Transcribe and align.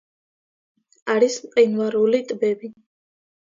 არის 1.17 1.37
მყინვარული 1.45 2.25
ტბები. 2.33 2.75